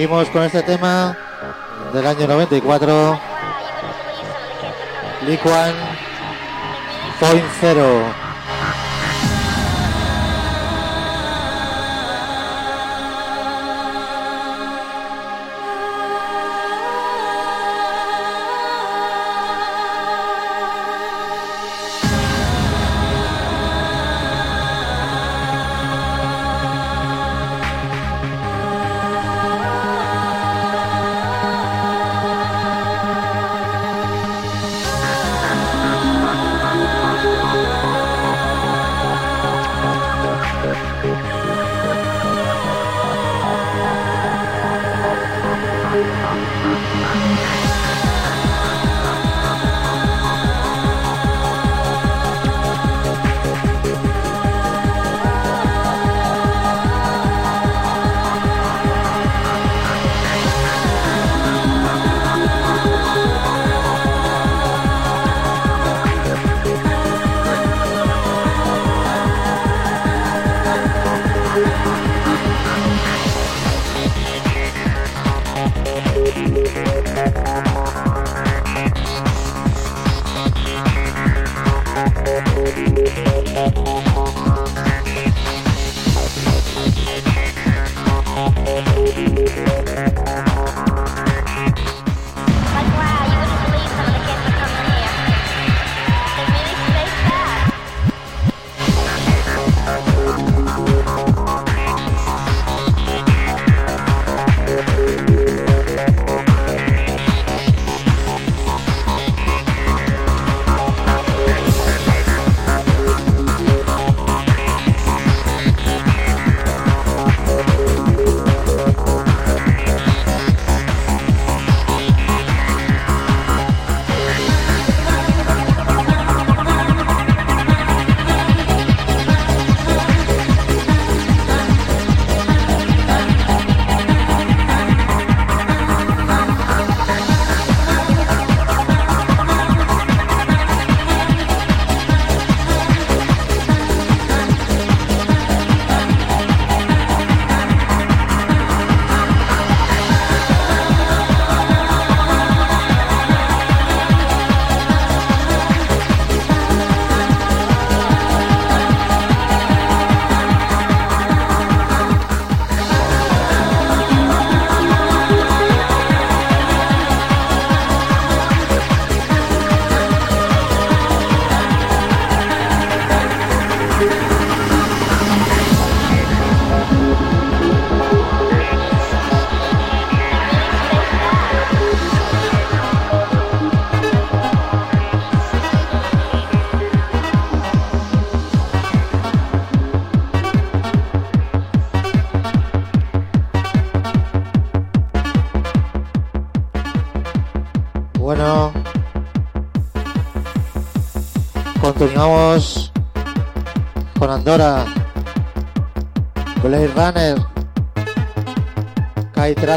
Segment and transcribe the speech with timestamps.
[0.00, 1.14] Seguimos con este tema
[1.92, 3.20] del año 94.
[5.26, 5.74] Liquan
[7.20, 8.29] Point Zero.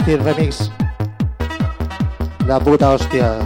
[0.05, 0.69] Remix,
[2.45, 3.39] la puta hostia.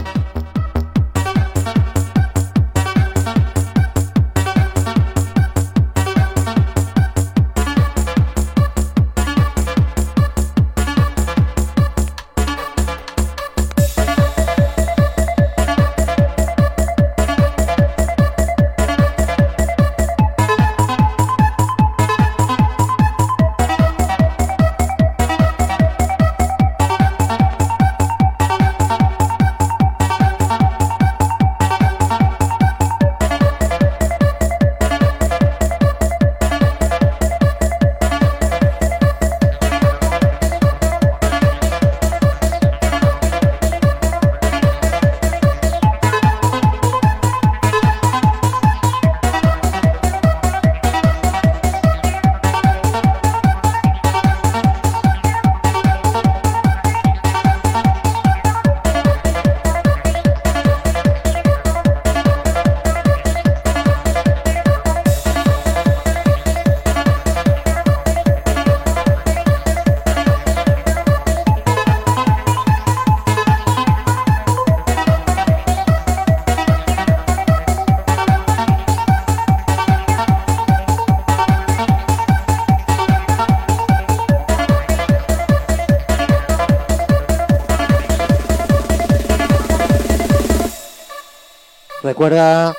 [92.18, 92.74] Recuerda,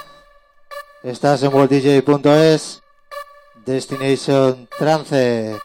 [1.01, 2.81] estás en worlddj.es,
[3.65, 5.55] Destination Trance.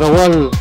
[0.00, 0.55] That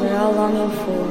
[0.00, 1.09] we're all longing for.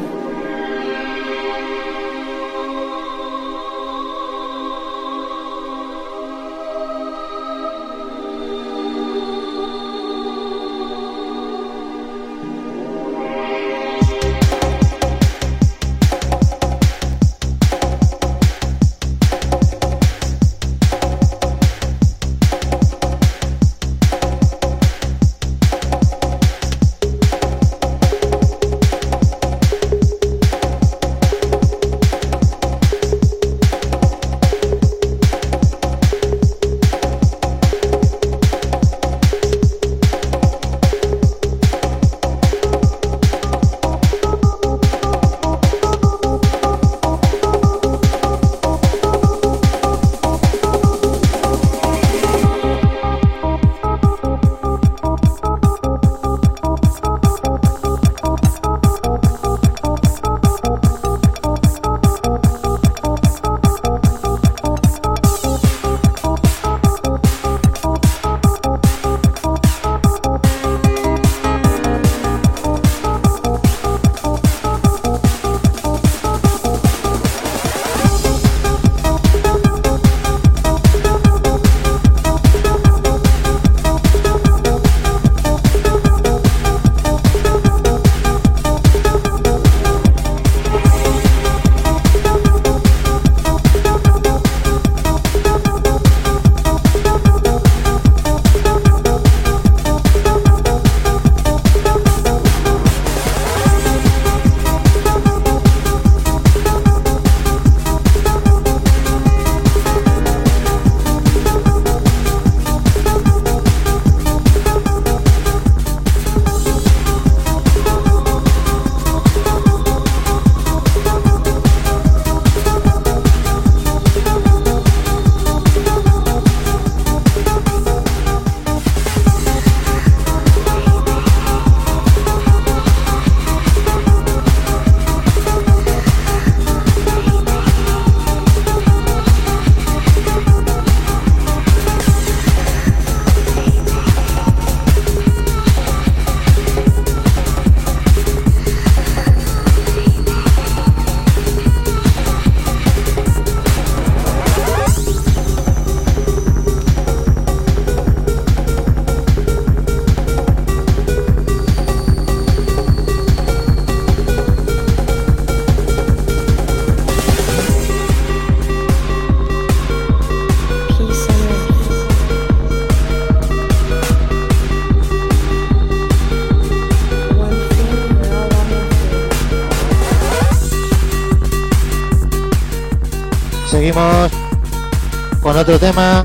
[185.69, 186.23] Otro tema,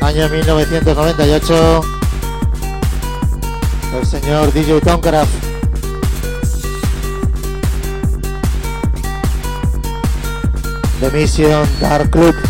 [0.00, 1.80] año 1998.
[3.98, 5.32] El señor DJ Tomcraft.
[11.00, 12.47] The Mission Dark Club.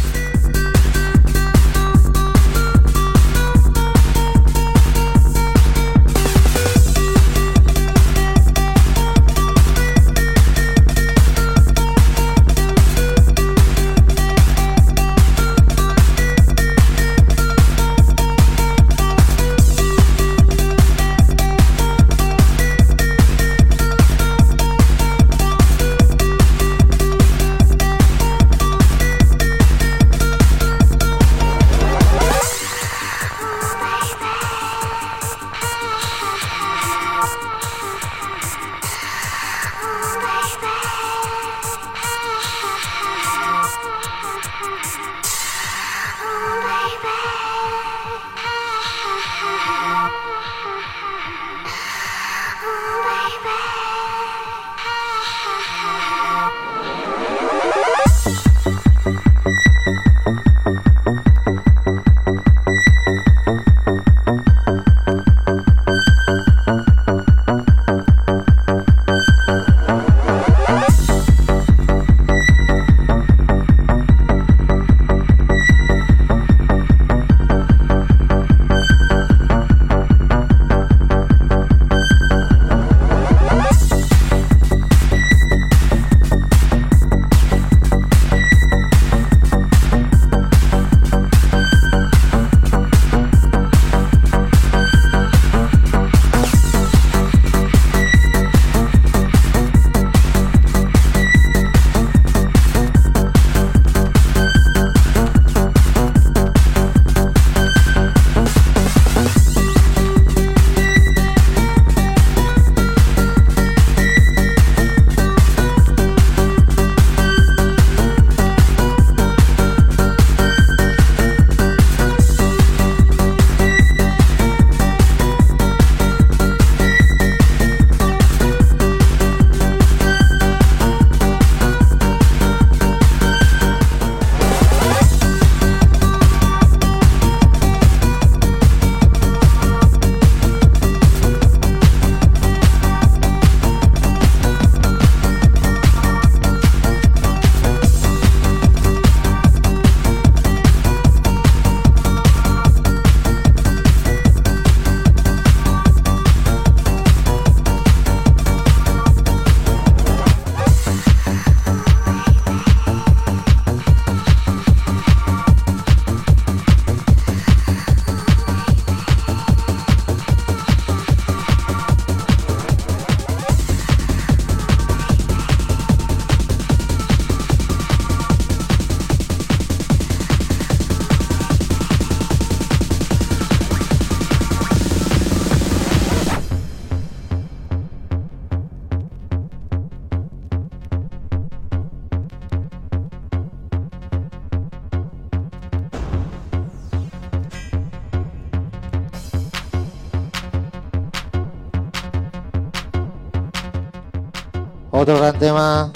[205.09, 205.91] Otro gran tema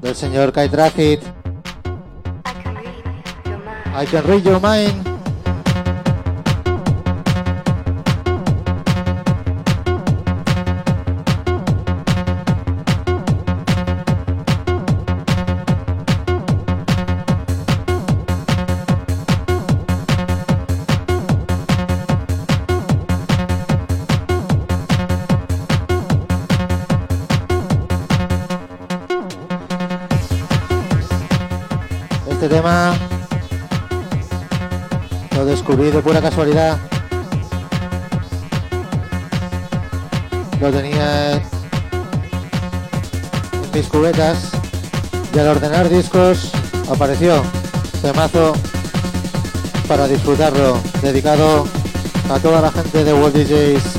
[0.00, 1.20] del señor Kai Traffic.
[3.96, 5.07] I can read your mind.
[32.48, 32.96] Este tema.
[35.36, 36.78] Lo descubrí de pura casualidad.
[40.58, 41.42] Lo tenía en
[43.74, 44.52] mis cubetas.
[45.34, 46.50] Y al ordenar discos
[46.90, 47.42] apareció
[48.00, 48.54] temazo
[49.86, 51.68] para disfrutarlo, dedicado
[52.32, 53.97] a toda la gente de World DJs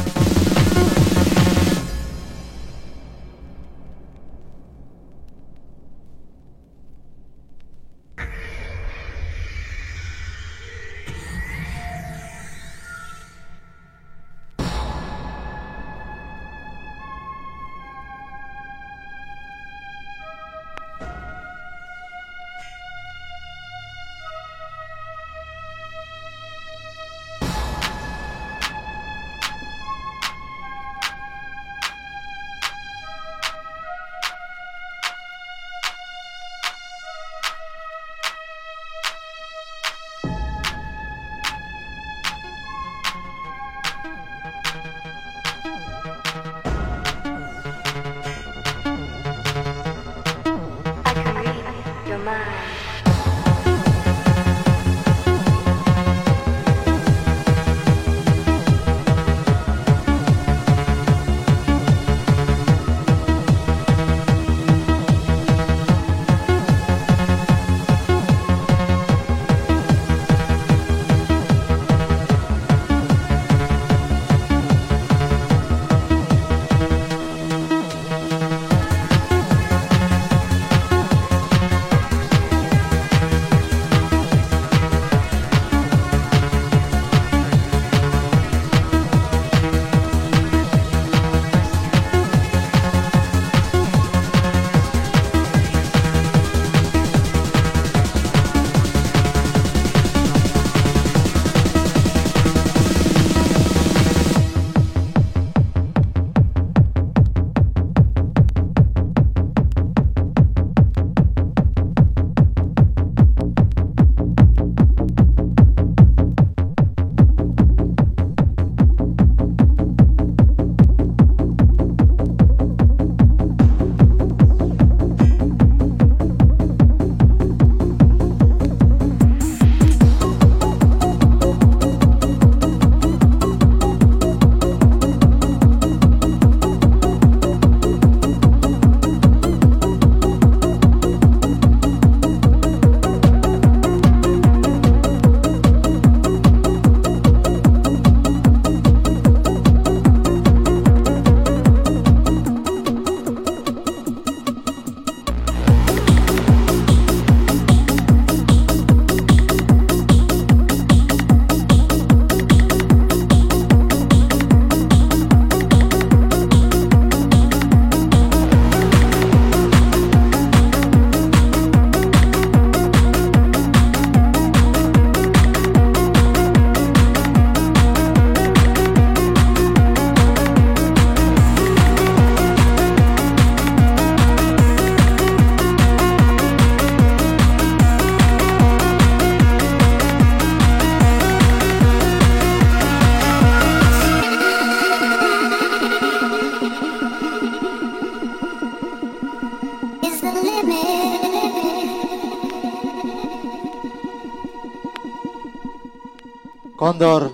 [206.90, 207.32] Condor,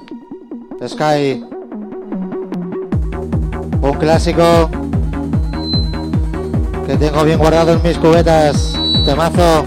[0.85, 1.41] Sky,
[3.81, 4.69] un clásico
[6.85, 9.63] que tengo bien guardado en mis cubetas, temazo.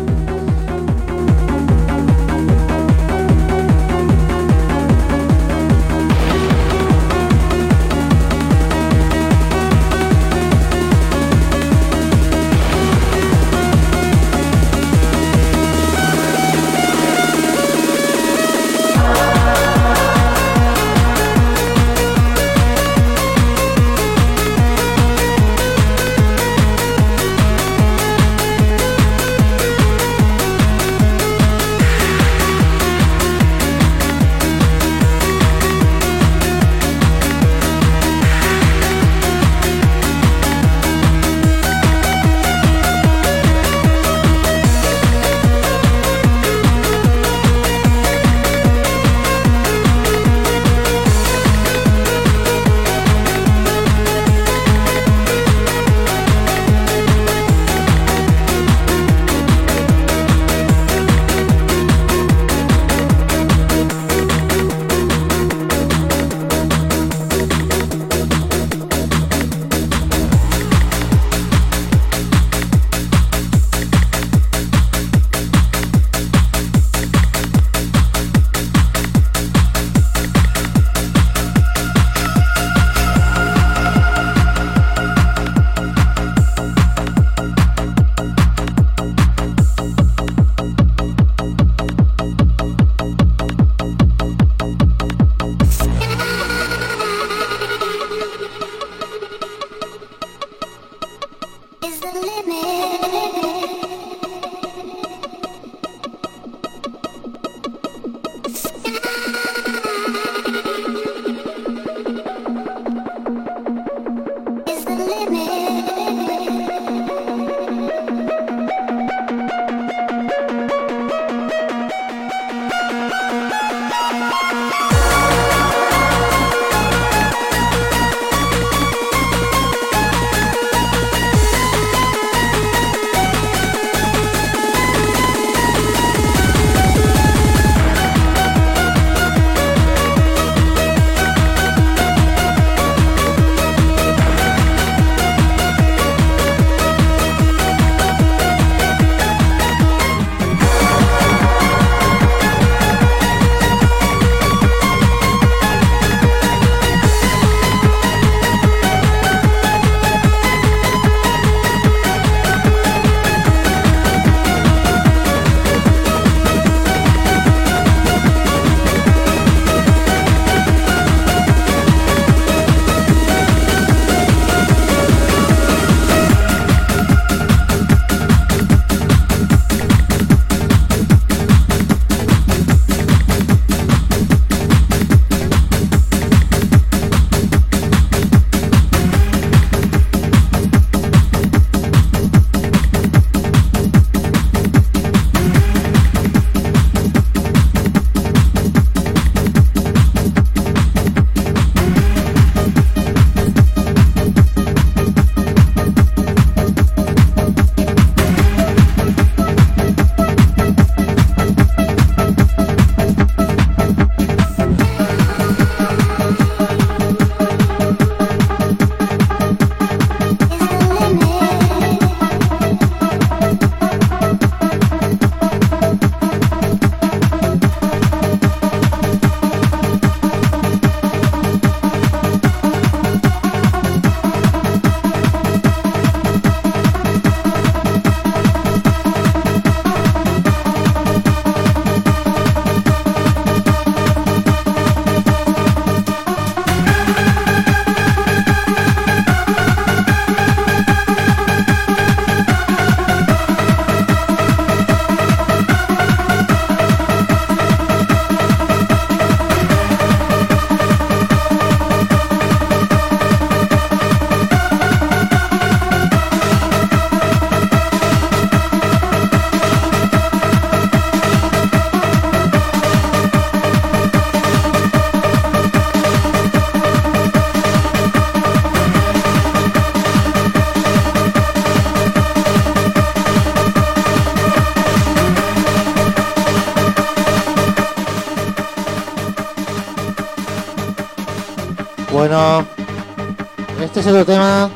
[293.98, 294.70] Este es otro tema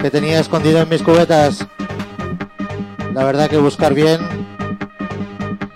[0.00, 1.64] que tenía escondido en mis cubetas.
[3.14, 4.20] La verdad que buscar bien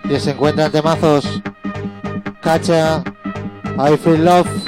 [0.03, 1.41] y se encuentran temazos.
[2.41, 3.05] Cacha,
[3.79, 4.62] I Feel Love.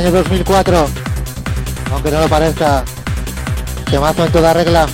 [0.00, 0.88] Año 2004,
[1.92, 2.84] aunque no lo parezca,
[3.90, 4.86] temazo en toda regla,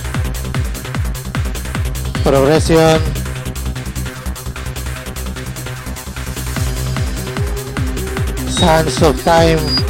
[2.25, 2.99] progresión,
[8.49, 9.86] Sands of Time.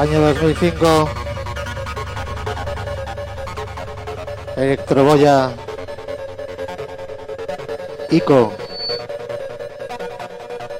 [0.00, 1.10] Año 2005.
[4.56, 5.50] Electroboya.
[8.08, 8.54] Ico.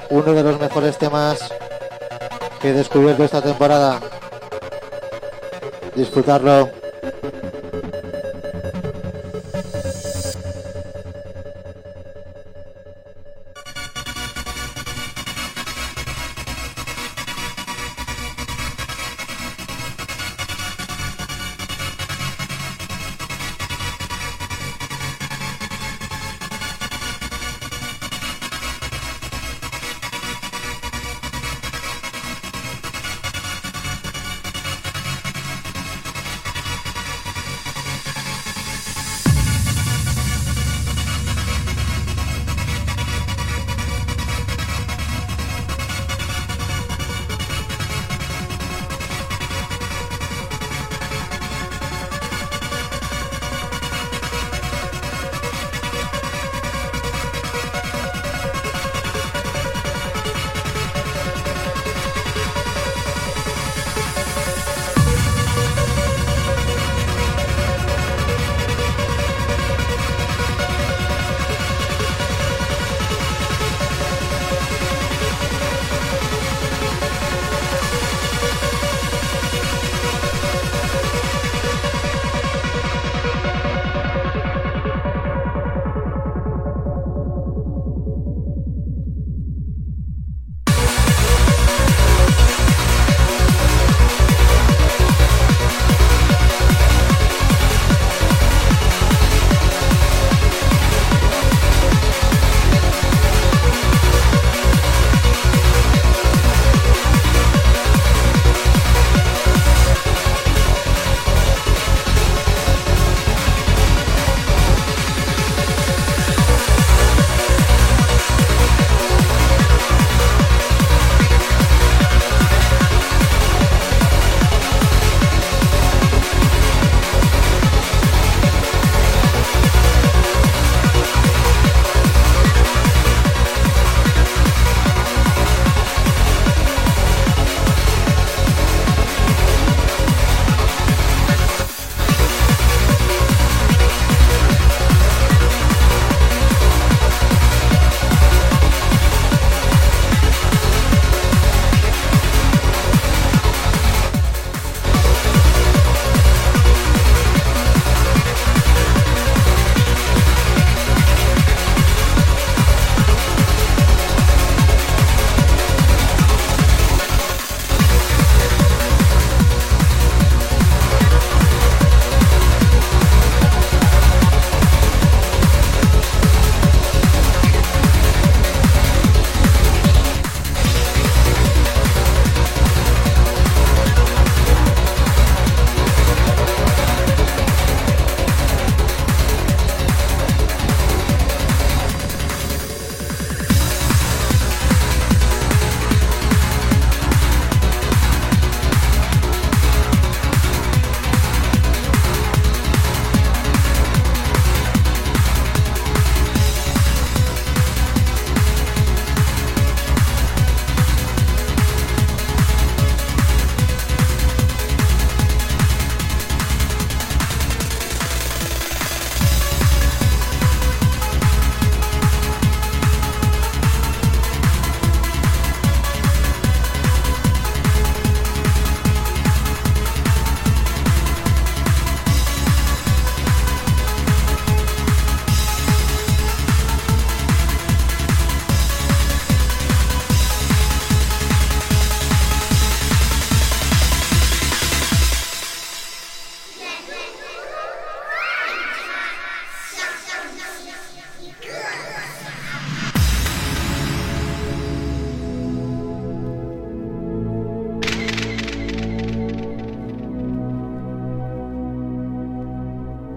[0.08, 1.38] Uno de los mejores temas
[2.62, 4.00] que he descubierto esta temporada.
[5.94, 6.79] Disfrutarlo.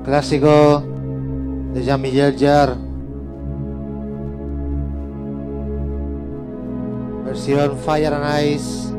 [0.03, 0.83] Clásico
[1.73, 2.75] de Jean-Michel Jarre.
[7.25, 8.93] Versión Fire and Ice.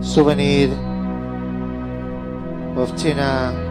[0.00, 0.70] Souvenir
[2.76, 3.67] of China.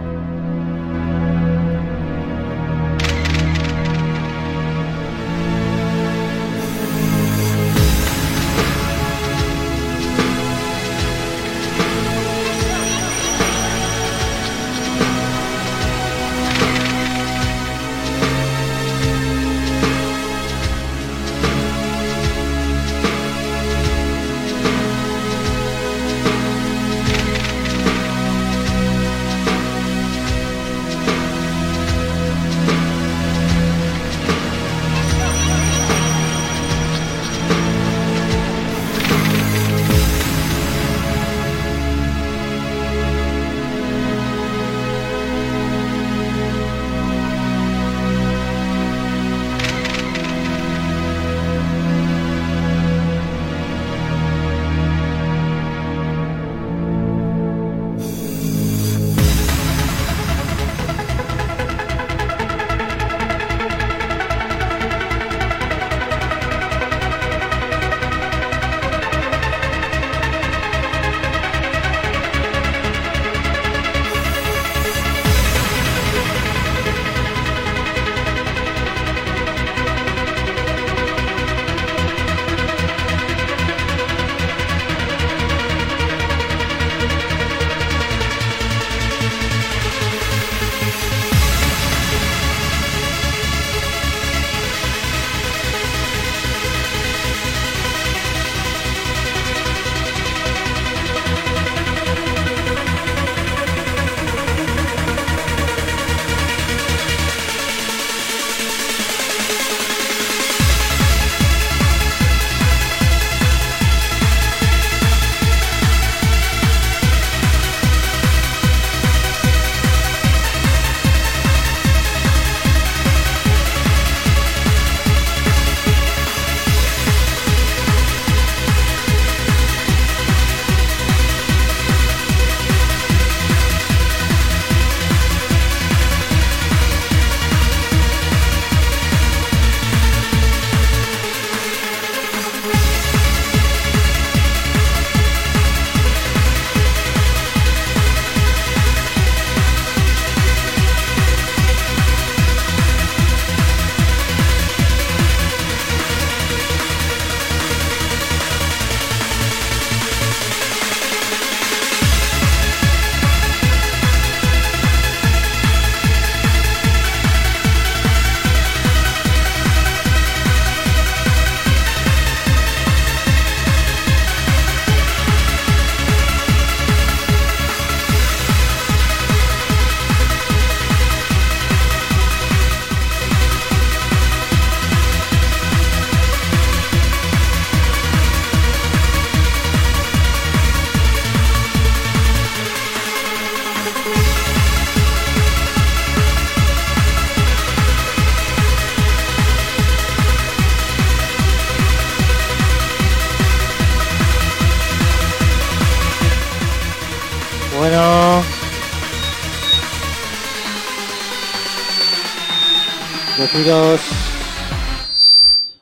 [213.57, 214.01] Deciros...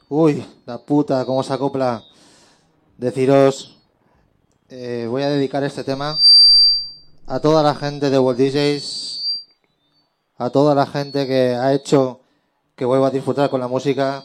[0.08, 2.06] Uy, la puta, cómo se acopla.
[2.98, 3.78] Deciros...
[4.70, 6.22] eh, voy a dedicar este tema
[7.28, 9.42] a toda la gente de World DJs,
[10.38, 12.22] a toda la gente que ha hecho
[12.78, 14.24] que vuelva a disfrutar con la música,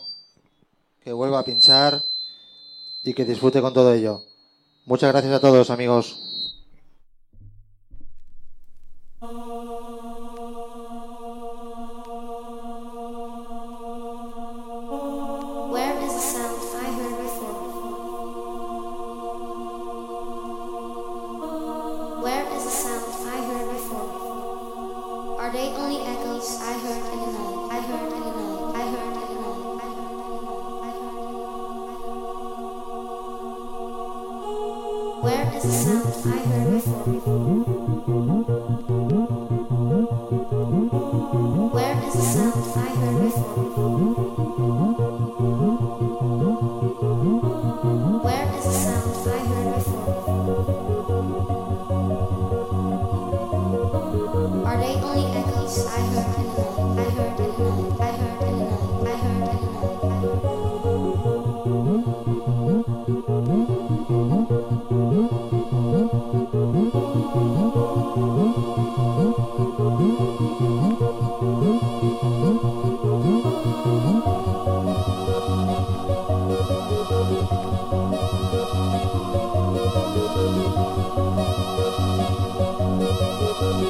[1.03, 2.01] que vuelva a pinchar
[3.03, 4.23] y que disfrute con todo ello.
[4.87, 6.30] Muchas gracias a todos, amigos.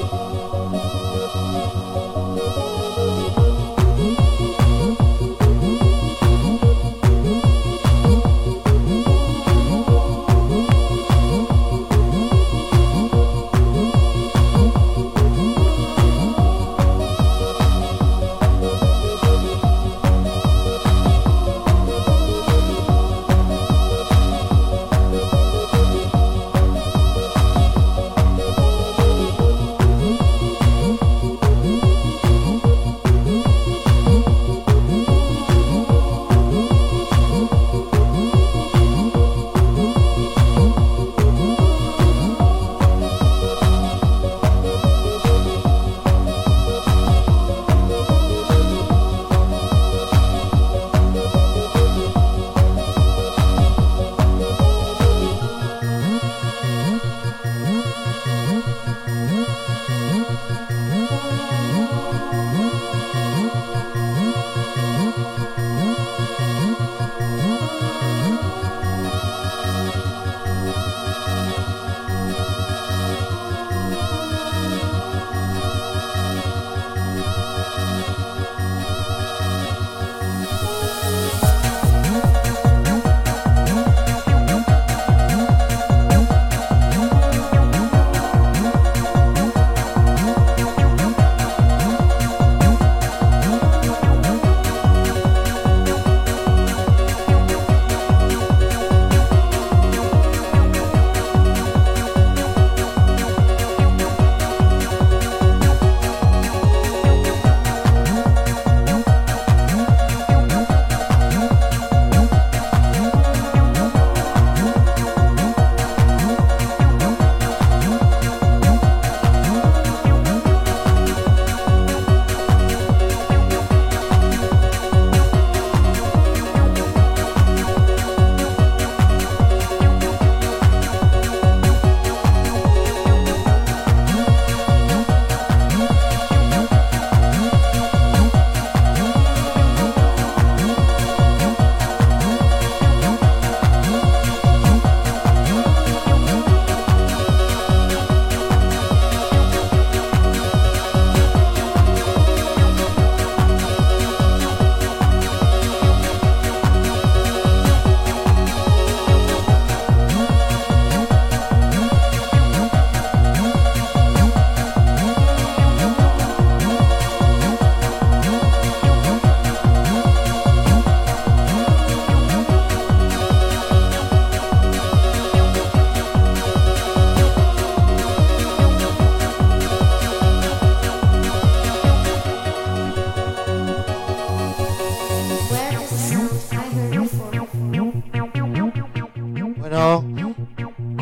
[0.03, 0.60] Oh.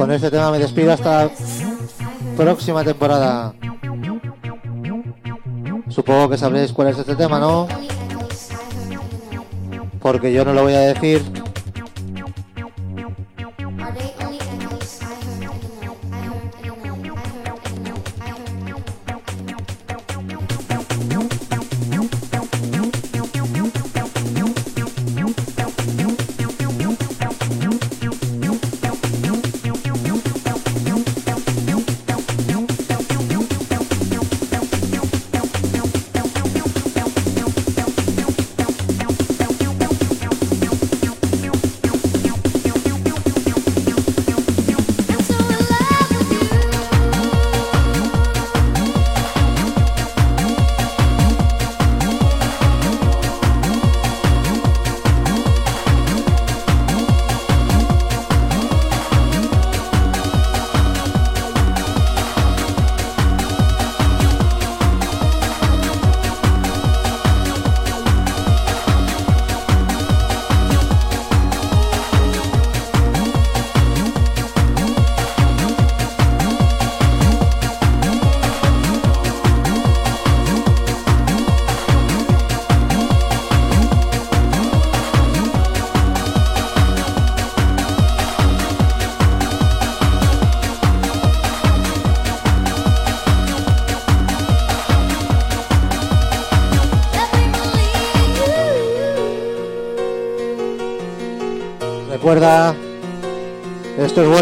[0.09, 1.29] con este tema me despido hasta
[2.35, 3.53] próxima temporada.
[5.87, 7.67] Supongo que sabréis cuál es este tema, ¿no?
[10.01, 11.38] Porque yo no lo voy a decir.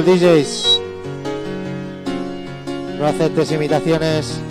[0.06, 0.80] DJs.
[3.00, 4.42] No aceptes imitaciones.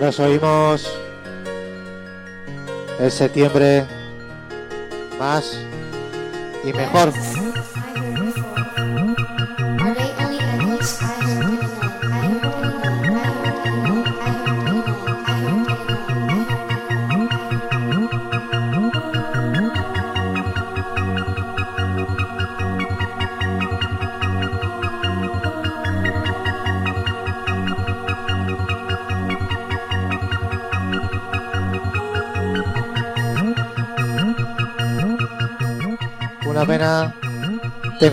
[0.00, 0.92] Nos oímos
[2.98, 3.84] en septiembre
[5.18, 5.58] más
[6.64, 7.12] y mejor.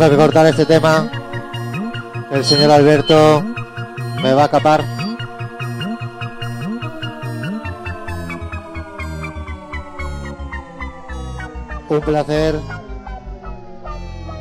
[0.02, 1.12] tengo que cortar este tema.
[2.32, 3.44] El señor Alberto
[4.24, 4.84] me va a capar.
[11.88, 12.60] Un placer.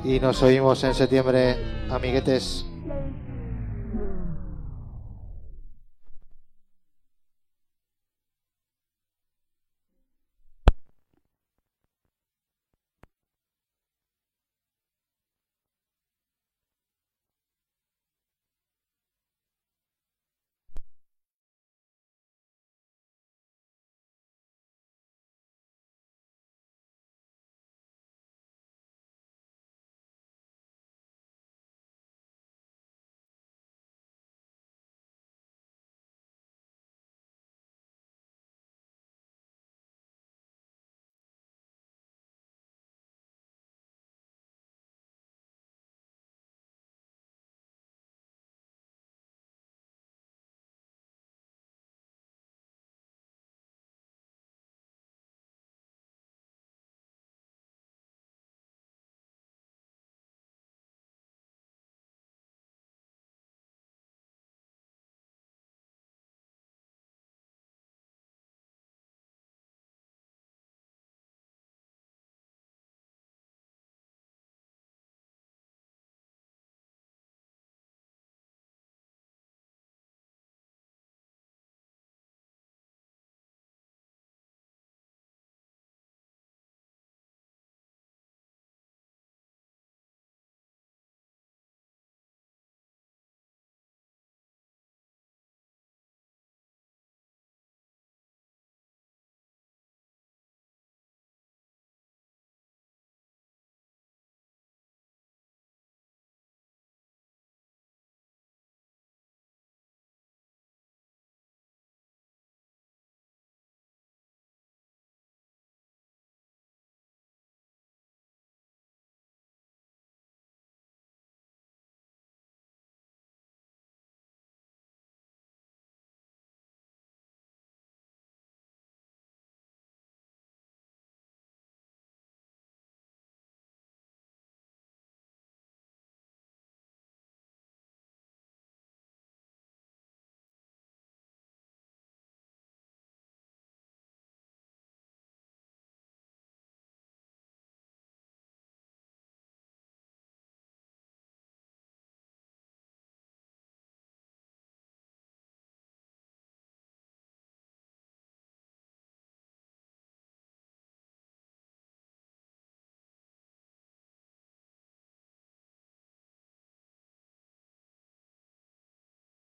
[0.02, 1.58] Y nos oímos en septiembre,
[1.90, 2.59] amiguetes.